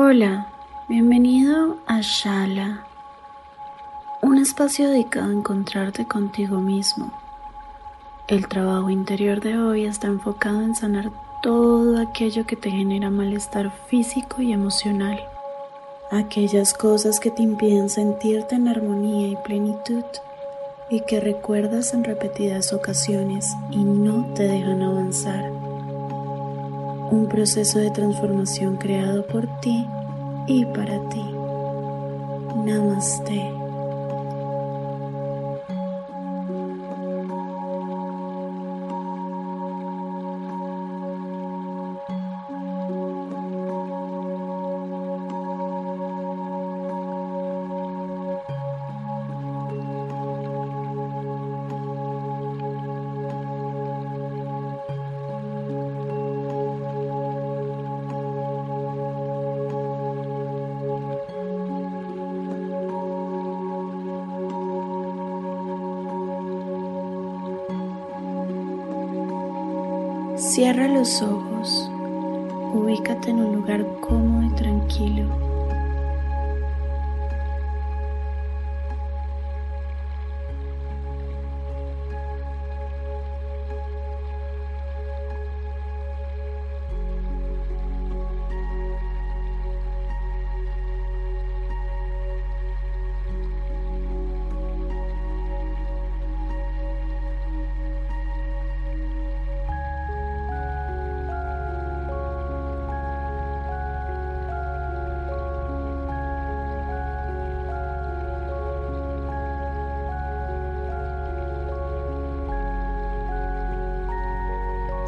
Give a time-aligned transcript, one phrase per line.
[0.00, 0.46] Hola,
[0.88, 2.84] bienvenido a Shala,
[4.22, 7.10] un espacio dedicado a encontrarte contigo mismo.
[8.28, 11.10] El trabajo interior de hoy está enfocado en sanar
[11.42, 15.18] todo aquello que te genera malestar físico y emocional,
[16.12, 20.04] aquellas cosas que te impiden sentirte en armonía y plenitud
[20.90, 25.67] y que recuerdas en repetidas ocasiones y no te dejan avanzar
[27.10, 29.86] un proceso de transformación creado por ti
[30.46, 31.24] y para ti.
[32.64, 33.57] Namaste.
[70.58, 71.88] Cierra los ojos,
[72.74, 75.47] ubícate en un lugar cómodo y tranquilo.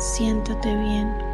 [0.00, 1.29] Siéntate bien.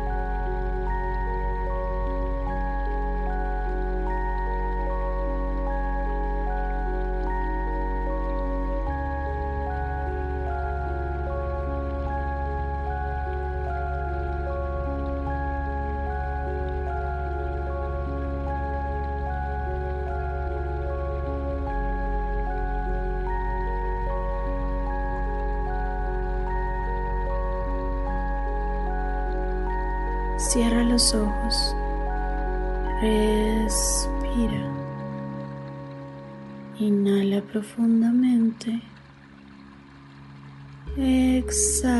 [30.36, 31.74] Cierra los ojos.
[33.00, 34.70] Respira.
[36.78, 38.82] Inhala profundamente.
[40.96, 41.96] Exhala.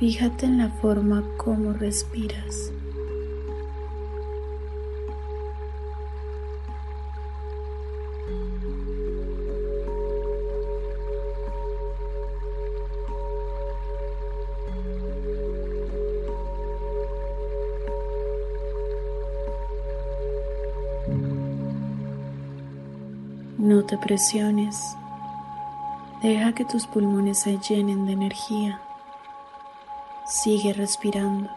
[0.00, 2.72] Fíjate en la forma como respiras.
[23.66, 24.96] No te presiones.
[26.22, 28.80] Deja que tus pulmones se llenen de energía.
[30.24, 31.50] Sigue respirando.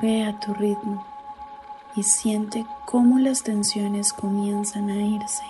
[0.00, 1.04] Ve a tu ritmo
[1.94, 5.44] y siente cómo las tensiones comienzan a irse.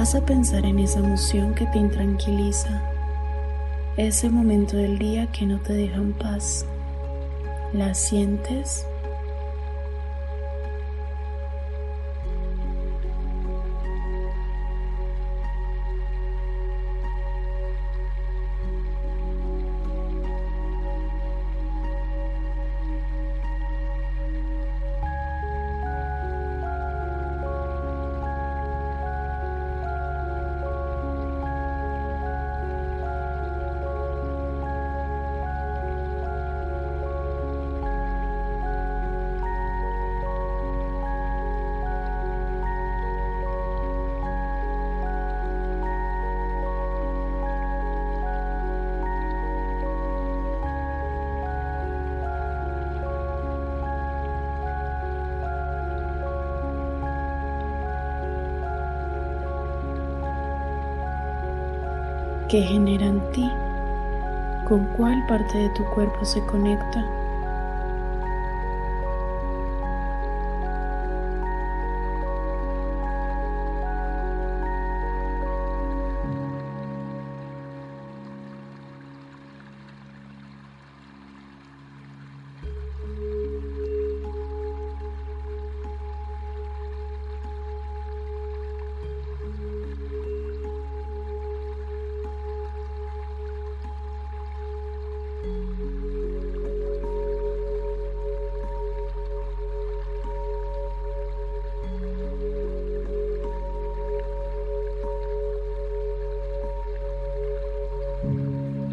[0.00, 2.80] Vas a pensar en esa emoción que te intranquiliza,
[3.98, 6.64] ese momento del día que no te deja en paz.
[7.74, 8.86] ¿La sientes?
[62.50, 63.48] ¿Qué genera en ti?
[64.66, 67.19] ¿Con cuál parte de tu cuerpo se conecta?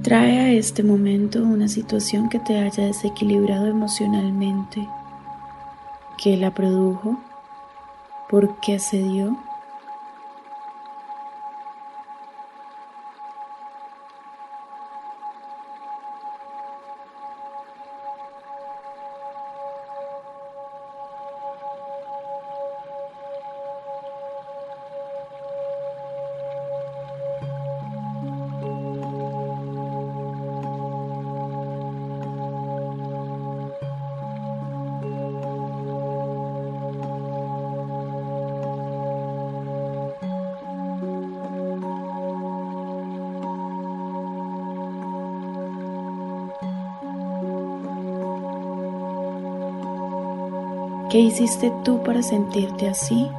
[0.08, 4.88] Trae a este momento una situación que te haya desequilibrado emocionalmente,
[6.18, 7.20] que la produjo,
[8.30, 9.38] por qué se dio
[51.10, 53.32] ¿Qué hiciste tú para sentirte así?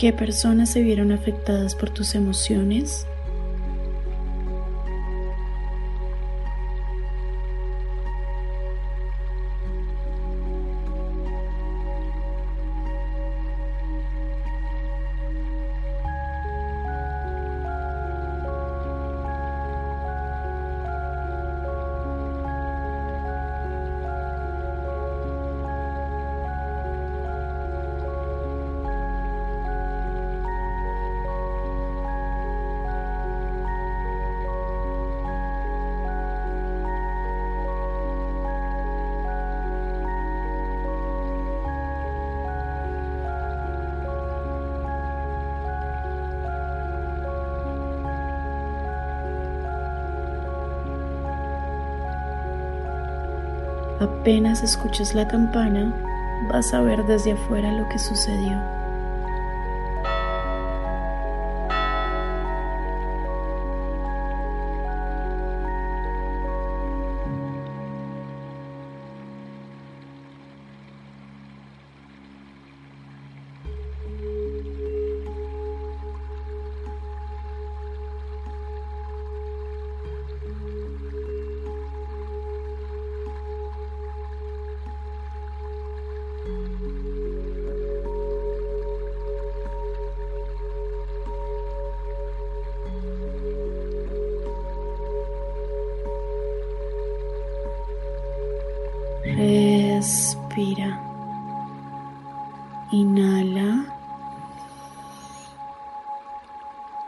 [0.00, 3.06] ¿Qué personas se vieron afectadas por tus emociones?
[54.00, 55.94] Apenas escuches la campana,
[56.50, 58.79] vas a ver desde afuera lo que sucedió.
[100.00, 100.90] Respira.
[102.90, 103.84] Inhala.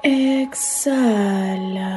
[0.04, 1.92] Exhala.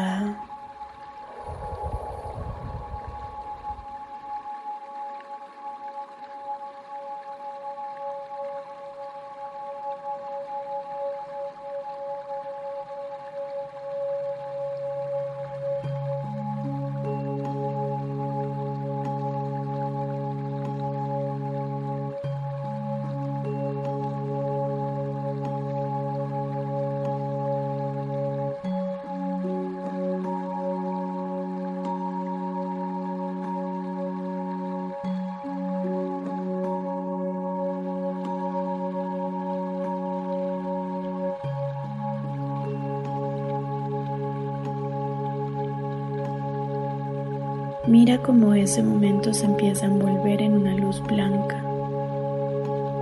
[47.98, 51.64] Mira cómo ese momento se empieza a envolver en una luz blanca.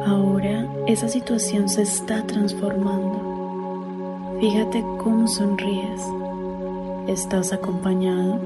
[0.06, 4.38] Ahora esa situación se está transformando.
[4.40, 6.00] Fíjate cómo sonríes.
[7.08, 8.40] ¿Estás acompañado?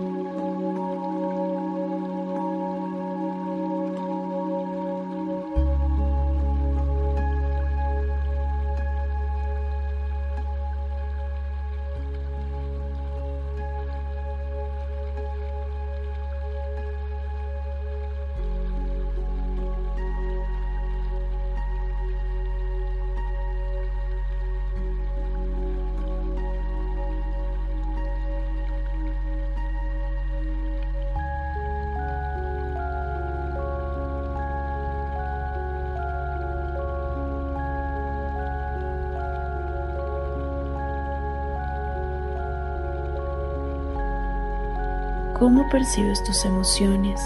[45.39, 47.21] ¿Cómo percibes tus emociones?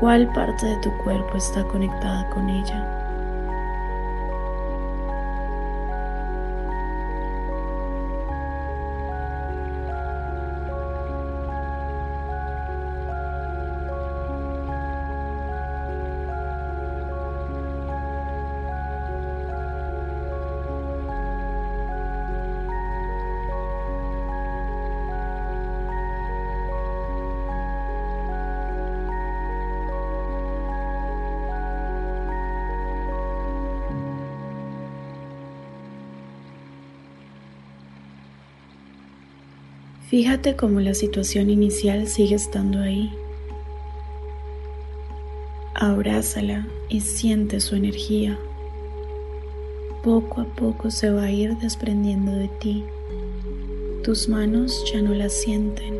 [0.00, 2.99] ¿Cuál parte de tu cuerpo está conectada con ella?
[40.10, 43.12] Fíjate cómo la situación inicial sigue estando ahí.
[45.72, 48.36] Abrázala y siente su energía.
[50.02, 52.84] Poco a poco se va a ir desprendiendo de ti.
[54.02, 55.94] Tus manos ya no la sienten.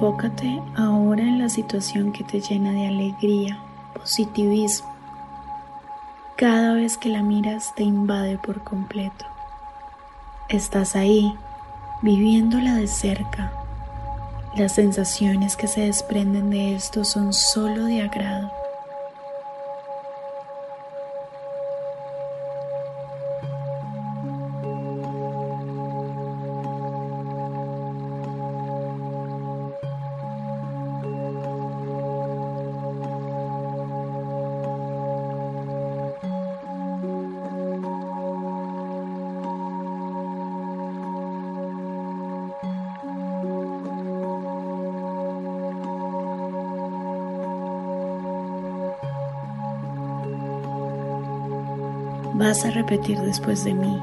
[0.00, 3.58] Enfócate ahora en la situación que te llena de alegría,
[3.92, 4.88] positivismo.
[6.36, 9.26] Cada vez que la miras te invade por completo.
[10.48, 11.36] Estás ahí,
[12.00, 13.52] viviéndola de cerca.
[14.56, 18.50] Las sensaciones que se desprenden de esto son solo de agrado.
[52.40, 54.00] Vas a repetir después de mí.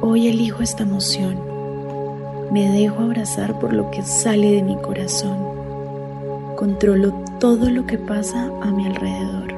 [0.00, 1.36] Hoy elijo esta emoción.
[2.52, 5.36] Me dejo abrazar por lo que sale de mi corazón.
[6.54, 9.55] Controlo todo lo que pasa a mi alrededor.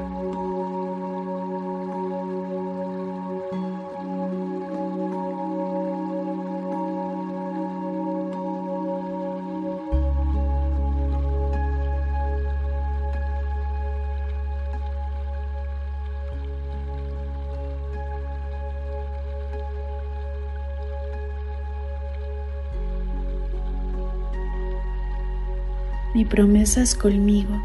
[26.19, 27.63] Mi promesa es conmigo,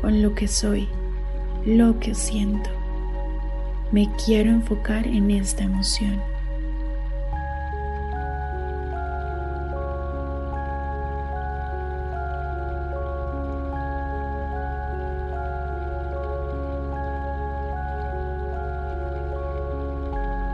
[0.00, 0.88] con lo que soy,
[1.66, 2.70] lo que siento.
[3.92, 6.18] Me quiero enfocar en esta emoción.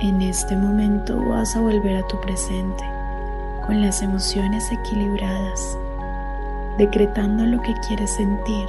[0.00, 2.82] En este momento vas a volver a tu presente
[3.64, 5.78] con las emociones equilibradas,
[6.78, 8.66] decretando lo que quieres sentir.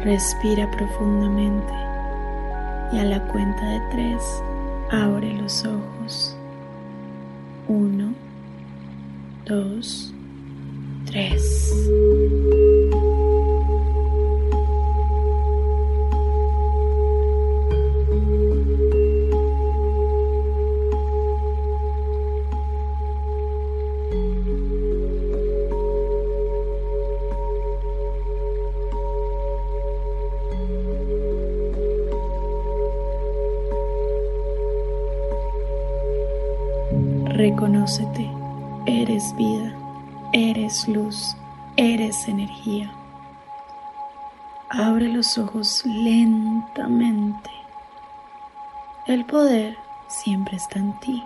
[0.00, 1.87] Respira profundamente
[2.92, 4.42] y a la cuenta de tres
[4.90, 6.37] abre los ojos.
[46.44, 47.50] Lentamente.
[49.06, 49.76] El poder
[50.06, 51.24] siempre está en ti.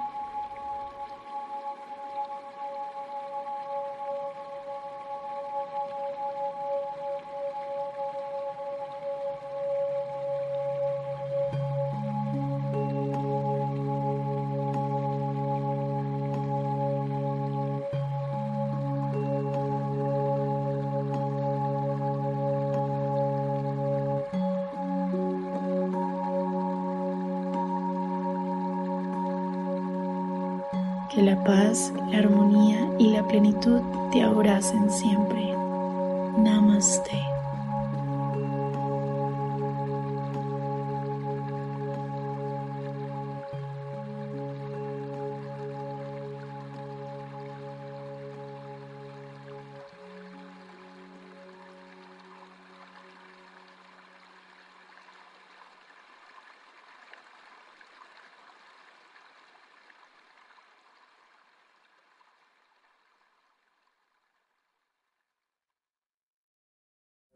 [31.15, 35.55] Que la paz, la armonía y la plenitud te abracen siempre.
[36.39, 37.32] Namaste.